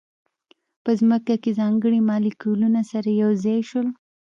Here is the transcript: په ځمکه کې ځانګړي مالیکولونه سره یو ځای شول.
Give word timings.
په 0.83 0.91
ځمکه 0.99 1.33
کې 1.43 1.51
ځانګړي 1.59 1.99
مالیکولونه 2.09 2.81
سره 2.91 3.09
یو 3.21 3.31
ځای 3.43 3.59
شول. 3.69 3.87